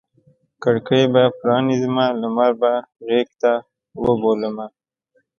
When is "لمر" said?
2.21-2.51